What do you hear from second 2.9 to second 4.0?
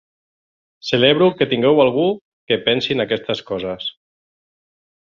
en aquestes coses.